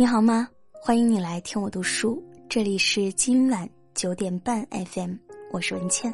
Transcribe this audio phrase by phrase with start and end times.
[0.00, 0.48] 你好吗？
[0.72, 5.12] 欢迎你来听我读书，这里是今晚九点半 FM，
[5.52, 6.10] 我是文倩。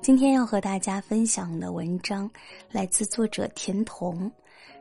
[0.00, 2.30] 今天要和大家分享的文章
[2.70, 4.30] 来自作者田童。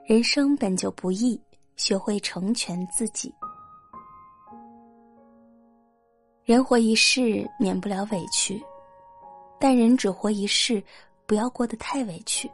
[0.05, 1.41] 人生本就不易，
[1.75, 3.33] 学会成全自己。
[6.43, 8.63] 人活一世，免不了委屈，
[9.59, 10.83] 但人只活一世，
[11.25, 12.47] 不要过得太委屈。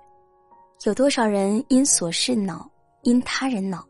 [0.85, 2.65] 有多少人因琐事恼，
[3.01, 3.85] 因他人恼？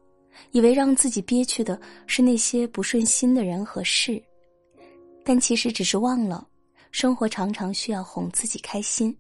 [0.51, 4.21] 以为让自己憋屈的是那些不顺心的人和事，
[5.23, 6.47] 但其实只是忘了，
[6.91, 9.15] 生活常常需要哄自己开心，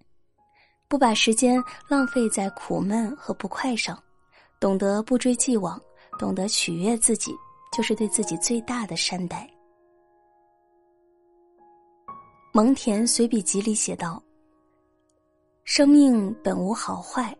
[0.87, 4.01] 不把时间浪费在苦闷和不快上，
[4.59, 5.79] 懂得不追既往，
[6.19, 7.33] 懂得取悦自己，
[7.71, 9.49] 就是对自己最大的善待。
[12.53, 14.21] 蒙恬随笔集里写道
[15.63, 17.33] ：“生命本无好坏，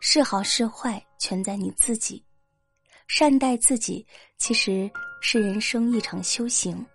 [0.00, 2.24] 是好是坏全在你自己。”
[3.12, 4.06] 善待自己，
[4.38, 4.88] 其实
[5.20, 6.86] 是人生一场修行。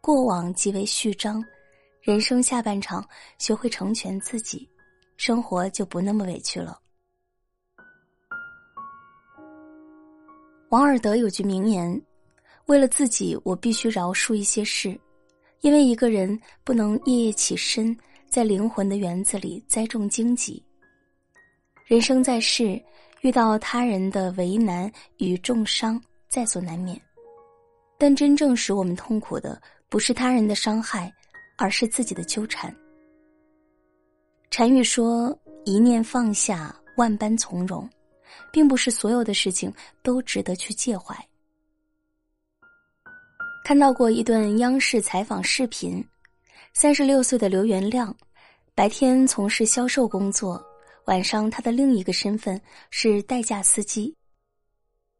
[0.00, 1.40] 过往即为序章，
[2.02, 4.68] 人生下半场，学会成全自己，
[5.16, 6.76] 生活就不那么委屈了。
[10.70, 12.02] 王尔德有句名言
[12.66, 15.00] ：“为了自己，我必须饶恕一些事，
[15.60, 17.96] 因为一个人不能夜夜起身，
[18.28, 20.60] 在灵魂的园子里栽种荆棘。
[21.86, 22.82] 人生在世。”
[23.24, 27.00] 遇到他人的为难与重伤，在所难免。
[27.96, 29.58] 但真正使我们痛苦的，
[29.88, 31.10] 不是他人的伤害，
[31.56, 32.74] 而是自己的纠缠。
[34.50, 37.88] 禅语说：“一念放下，万般从容。”
[38.52, 39.72] 并不是所有的事情
[40.02, 41.16] 都值得去介怀。
[43.64, 46.04] 看到过一段央视采访视频，
[46.74, 48.14] 三十六岁的刘元亮，
[48.74, 50.62] 白天从事销售工作。
[51.06, 54.14] 晚上，他的另一个身份是代驾司机。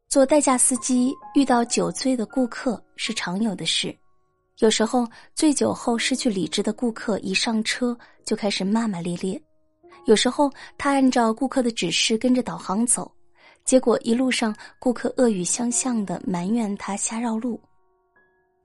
[0.09, 3.95] 做代驾司机遇到酒醉的顾客是常有的事，
[4.59, 9.39] 有时候醉酒后失去理智的顾客一上车就开始骂骂咧咧；
[10.05, 13.11] 有时候他按照顾客的指示跟着导航走，
[13.63, 17.59] 结果一路上顾客恶语相向的埋怨他瞎绕路；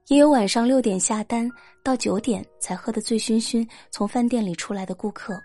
[0.07, 1.47] 也有晚上六点下单
[1.83, 5.39] 到九点才喝得醉醺醺从饭店里出来的顾客。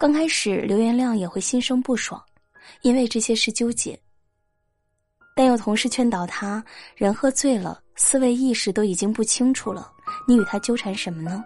[0.00, 2.18] 刚开始，刘元亮也会心生不爽，
[2.80, 4.00] 因为这些事纠结。
[5.36, 6.64] 但有同事劝导他
[6.96, 9.92] ：“人喝醉了，思维意识都已经不清楚了，
[10.26, 11.44] 你与他纠缠什么呢？”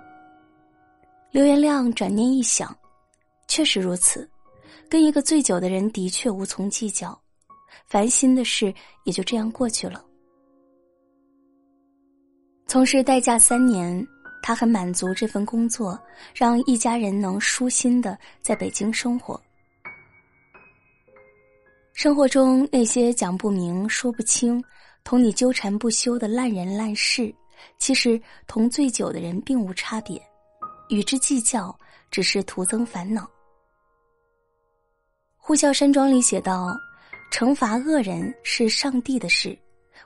[1.32, 2.72] 刘元亮转念一想，
[3.48, 4.31] 确实如此，
[4.88, 7.20] 跟一个醉酒的人的确无从计较，
[7.88, 8.72] 烦心的事
[9.03, 10.00] 也就这样过去了。
[12.69, 14.06] 从事代驾三年。
[14.47, 15.99] 他很满足这份工作，
[16.34, 19.41] 让一家人能舒心的在北京生活。
[21.94, 24.62] 生活中那些讲不明、说不清、
[25.03, 27.34] 同你纠缠不休的烂人烂事，
[27.78, 30.22] 其实同醉酒的人并无差别，
[30.91, 31.75] 与之计较
[32.11, 33.22] 只是徒增烦恼。
[35.38, 36.76] 《呼啸山庄》里写道
[37.32, 39.59] ：“惩罚恶人是上帝的事，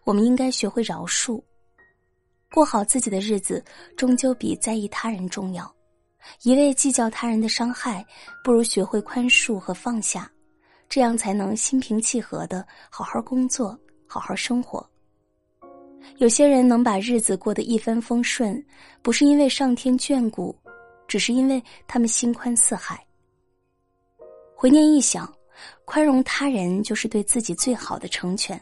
[0.04, 1.42] 我们应该学会饶恕。”
[2.52, 3.62] 过好自己的日子，
[3.96, 5.70] 终究比在意他人重要。
[6.42, 8.04] 一味计较他人的伤害，
[8.42, 10.30] 不如学会宽恕和放下，
[10.88, 14.84] 这样才能心平气和的好好工作，好好生活。
[16.16, 18.64] 有些人能把日子过得一帆风顺，
[19.02, 20.56] 不是因为上天眷顾，
[21.06, 23.04] 只是因为他们心宽似海。
[24.54, 25.32] 回念一想，
[25.84, 28.60] 宽容他人就是对自己最好的成全。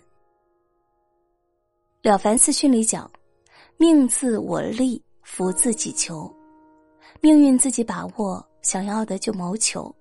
[2.02, 3.10] 了凡四训里讲。
[3.78, 6.34] 命自我立，福自己求，
[7.20, 9.94] 命运自己把握，想要的就谋求。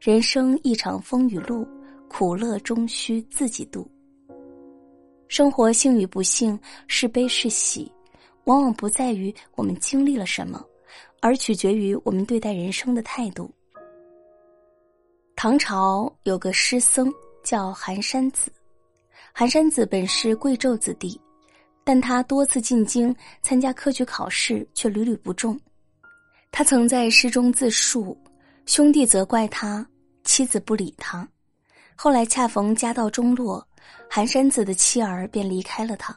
[0.00, 1.68] 人生一场风雨路，
[2.08, 3.86] 苦乐终须自己度。
[5.28, 7.92] 生活幸与不幸，是悲是喜，
[8.44, 10.64] 往往不在于我们经历了什么，
[11.20, 13.50] 而取决于我们对待人生的态度。
[15.36, 17.12] 唐朝有个诗僧
[17.44, 18.50] 叫寒山子，
[19.34, 21.20] 寒山子本是贵胄子弟。
[21.88, 25.58] 但他多次进京参加科举考试，却屡屡不中。
[26.50, 28.14] 他曾在诗中自述
[28.68, 29.88] ：“兄弟责怪他，
[30.22, 31.26] 妻子不理他。”
[31.96, 33.66] 后来恰逢家道中落，
[34.06, 36.14] 寒山子的妻儿便离开了他。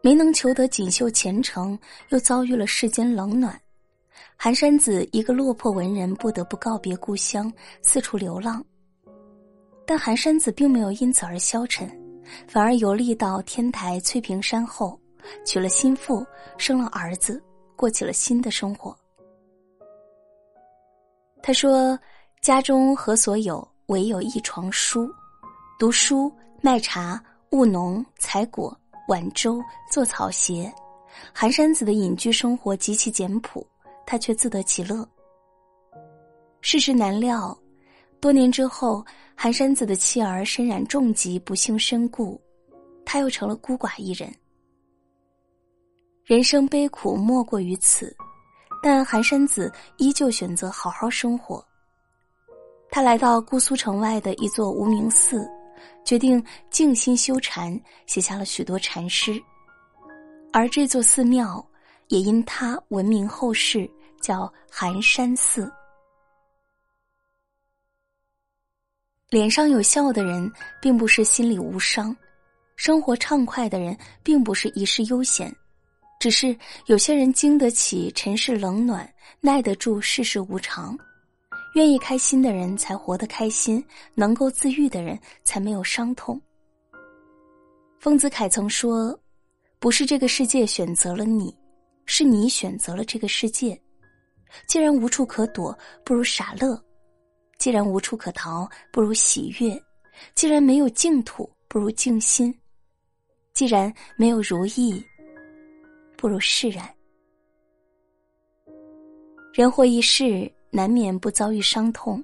[0.00, 1.78] 没能求得锦绣前程，
[2.08, 3.60] 又遭遇了世间冷暖，
[4.34, 7.52] 寒山子一个落魄文人，不得不告别故乡，
[7.82, 8.64] 四处流浪。
[9.84, 12.05] 但寒山子并没有因此而消沉。
[12.46, 14.98] 反而游历到天台翠屏山后，
[15.44, 16.24] 娶了心腹，
[16.58, 17.42] 生了儿子，
[17.74, 18.96] 过起了新的生活。
[21.42, 21.98] 他说
[22.42, 23.66] ：“家中何所有？
[23.86, 25.08] 唯有一床书。
[25.78, 28.76] 读书、卖茶、务农、采果、
[29.08, 30.72] 挽粥、做草鞋。
[31.32, 33.64] 寒山子的隐居生活极其简朴，
[34.04, 35.08] 他却自得其乐。
[36.60, 37.56] 世事难料，
[38.20, 39.04] 多年之后，
[39.34, 42.40] 寒山子的妻儿身染重疾，不幸身故，
[43.04, 44.32] 他又成了孤寡一人。
[46.24, 48.14] 人生悲苦莫过于此，
[48.82, 51.64] 但寒山子依旧选择好好生活。
[52.90, 55.48] 他来到姑苏城外的一座无名寺，
[56.04, 59.40] 决定静心修禅，写下了许多禅诗。
[60.52, 61.64] 而这座寺庙
[62.08, 63.88] 也因他闻名后世，
[64.20, 65.70] 叫寒山寺。
[69.36, 70.50] 脸上有笑的人，
[70.80, 72.10] 并不是心里无伤；
[72.74, 75.54] 生活畅快的人，并不是一世悠闲。
[76.18, 76.56] 只是
[76.86, 79.06] 有些人经得起尘世冷暖，
[79.42, 80.98] 耐得住世事无常。
[81.74, 83.84] 愿意开心的人才活得开心，
[84.14, 86.40] 能够自愈的人才没有伤痛。
[87.98, 89.14] 丰子恺曾说。
[89.78, 91.54] 不是这个世界选择了你，
[92.06, 93.78] 是你选择了这个世界。
[94.66, 96.74] 既然无处可躲，不如傻乐；
[97.58, 99.76] 既然无处可逃，不如喜悦；
[100.34, 102.52] 既然没有净土，不如静心；
[103.54, 105.04] 既然没有如意，
[106.16, 106.88] 不如释然。
[109.52, 112.22] 人活一世，难免不遭遇伤痛。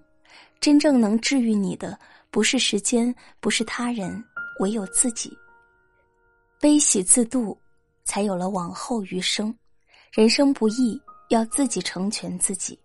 [0.61, 1.99] 真正能治愈你的，
[2.31, 4.23] 不是时间，不是他人，
[4.61, 5.37] 唯有自己。
[6.61, 7.59] 悲喜自度，
[8.05, 9.53] 才有了往后余生。
[10.13, 11.01] 人生不易，
[11.31, 12.79] 要自己成全自己。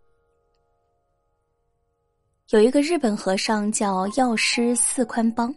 [2.51, 5.53] 有一个日本和尚叫药师寺宽邦，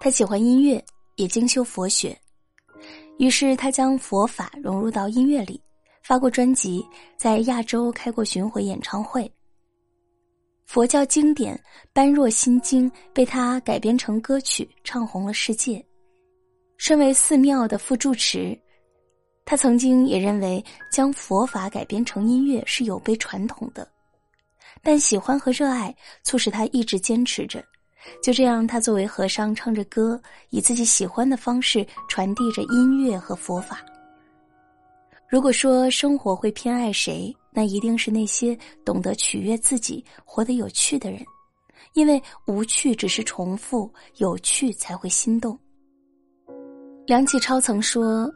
[0.00, 0.84] 他喜欢音乐，
[1.14, 2.18] 也精修佛学，
[3.20, 5.62] 于是他将佛法融入到音乐里，
[6.02, 6.84] 发过专辑，
[7.16, 9.32] 在亚洲开过巡回演唱会。
[10.66, 11.54] 佛教经典
[11.92, 15.84] 《般若心经》被他改编成歌曲，唱红了世界。
[16.78, 18.58] 身为寺庙的副住持，
[19.44, 23.88] 他曾经也认为将佛法改编成音乐是有悖传统的，
[24.82, 27.64] 但喜欢和热爱促使他一直坚持着。
[28.22, 30.20] 就这样，他作为和尚唱着歌，
[30.50, 33.80] 以自己喜欢的方式传递着音乐和佛法。
[35.28, 41.24] 如果说生活会偏爱谁，那一定是那些懂得取悦自己、活得有趣的人，
[41.94, 45.58] 因为无趣只是重复，有趣才会心动。
[47.06, 48.30] 梁启超曾说：“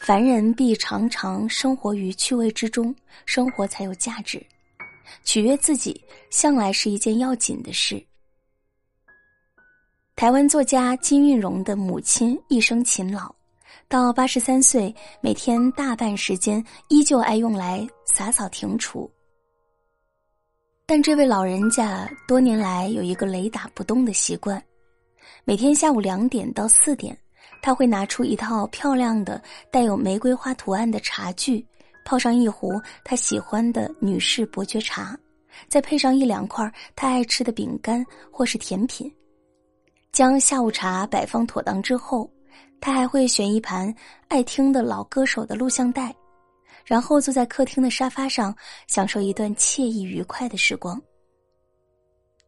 [0.00, 2.94] 凡人必常常生活于趣味之中，
[3.26, 4.44] 生活才有价值。
[5.24, 8.02] 取悦自己，向来是一件要紧的事。”
[10.16, 13.34] 台湾作家金韵荣的母亲一生勤劳，
[13.88, 19.10] 到八十三岁，每天大半时间依旧爱用来洒扫庭除。
[20.86, 24.62] 但这位老人家多年来有一个雷打不动的习惯，
[25.44, 27.16] 每天下午两点到四点。
[27.62, 31.62] 他会拿出一套漂亮的带有玫瑰花图案的茶具，
[32.10, 35.16] 泡上一壶他喜欢的女士伯爵茶，
[35.68, 39.08] 再配上一两块他爱吃的饼干或是甜品。
[40.10, 42.28] 将下午茶摆放妥当之后，
[42.80, 43.94] 他还会选一盘
[44.26, 46.12] 爱听的老歌手的录像带，
[46.84, 48.52] 然后坐在客厅的沙发上，
[48.88, 51.00] 享受一段惬意愉快的时光。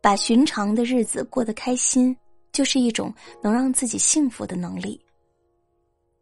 [0.00, 2.16] 把寻常的日子过得开心。
[2.50, 5.00] 就是一种能让自己幸福的能力。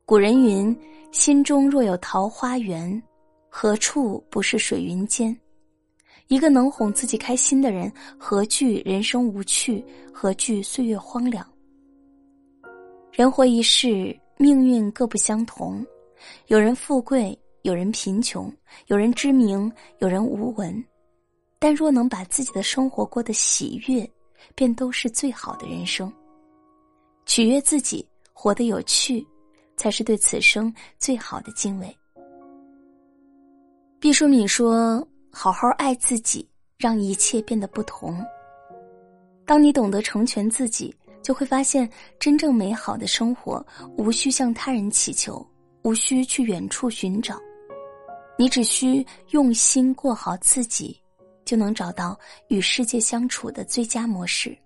[0.04, 0.78] 古人云
[1.10, 3.02] ：“心中若有桃花源，
[3.50, 5.36] 何处不是水云间？”
[6.28, 9.84] 一个能哄自己开心的人，何惧人生无趣？
[10.14, 11.44] 何惧岁月荒凉？
[13.12, 15.84] 人活一世，命运各不相同，
[16.46, 18.50] 有人富贵，有人贫穷，
[18.86, 20.84] 有人知名，有人无闻。
[21.58, 24.08] 但若能把自己的生活过得喜悦，
[24.54, 26.10] 便都是最好的人生。
[27.26, 29.26] 取悦自己，活得有趣，
[29.76, 31.94] 才是对此生最好的敬畏。
[34.00, 38.24] 毕淑敏说：“好好爱自己，让一切变得不同。
[39.44, 41.86] 当你懂得成全自己，就会发现
[42.18, 43.62] 真正美好的生活，
[43.98, 45.46] 无需向他人祈求，
[45.82, 47.38] 无需去远处寻找，
[48.38, 50.98] 你只需用心过好自己，
[51.44, 54.56] 就能找到与世界相处的最佳模式。”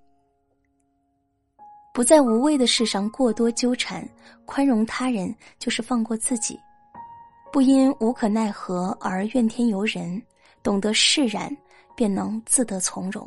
[1.92, 4.08] 不在无谓的事上过多纠缠，
[4.44, 6.56] 宽容他人就是放过自己；
[7.54, 10.20] 不因无可奈何而怨天尤人，
[10.60, 11.56] 懂得释然，
[11.94, 13.24] 便能自得从容；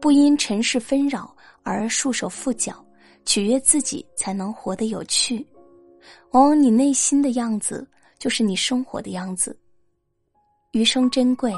[0.00, 2.72] 不因尘世纷扰而束手缚脚，
[3.24, 5.44] 取悦自己才能活得有趣。
[6.30, 7.84] 往往你内心的样子，
[8.20, 9.58] 就是你生活的样子。
[10.70, 11.52] 余生珍贵，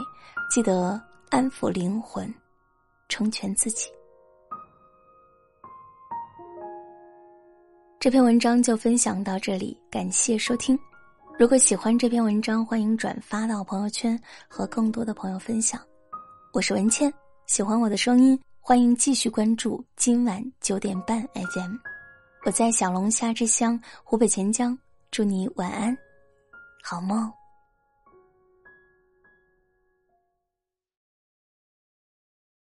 [0.51, 0.99] 记得
[1.29, 2.35] 安抚灵魂，
[3.11, 3.91] 成全自己。
[8.01, 10.75] 这篇文章就分享到这里，感谢收听。
[11.37, 15.81] 如果喜欢这篇文章，欢迎转发到朋友圈和更多的朋友分享。
[16.53, 17.12] 我是文倩，
[17.47, 21.75] 喜欢我的声音，欢迎继续关注今晚九点半 FM。
[22.45, 24.79] 我在小龙虾之乡湖北潜江，
[25.11, 25.97] 祝你晚安，
[26.85, 27.29] 好梦。